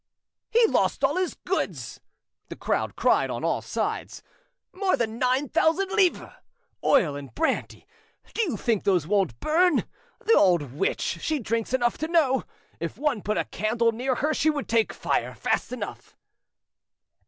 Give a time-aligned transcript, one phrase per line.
[0.49, 1.99] "He lost all his goods!"
[2.49, 4.23] the crowd cried on all sides.
[4.73, 6.31] "More than nine thousand livres!
[6.83, 7.85] Oil and brandy,
[8.33, 9.83] do you think those won't burn?
[10.25, 12.45] The old witch, she drinks enough to know!
[12.79, 16.17] If one put a candle near her she would take fire, fast enough!"